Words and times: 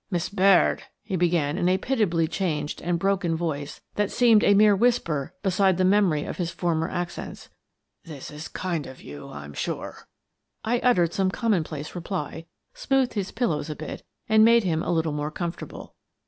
"Miss 0.09 0.29
Baird," 0.29 0.85
he 1.03 1.15
began, 1.15 1.59
in 1.59 1.69
a 1.69 1.77
pitiably 1.77 2.27
changed 2.27 2.81
and 2.81 2.97
broken 2.97 3.35
voice 3.35 3.81
that 3.93 4.09
seemed 4.09 4.43
a 4.43 4.55
mere 4.55 4.75
whisper 4.75 5.35
beside 5.43 5.77
the 5.77 5.85
memory 5.85 6.23
of 6.25 6.37
his 6.37 6.49
former 6.49 6.89
accents, 6.89 7.49
"this 8.03 8.31
is 8.31 8.47
kind 8.47 8.87
of 8.87 9.03
you, 9.03 9.29
I'm 9.29 9.53
sure." 9.53 10.07
I 10.65 10.79
uttered 10.79 11.13
some 11.13 11.29
commonplace 11.29 11.93
reply, 11.93 12.47
smoothed 12.73 13.13
his 13.13 13.29
pillows 13.29 13.69
a 13.69 13.75
bit 13.75 14.03
and 14.27 14.43
made 14.43 14.63
him 14.63 14.81
a 14.81 14.89
little 14.91 15.13
more 15.13 15.29
comfort 15.29 15.65
able. 15.69 15.93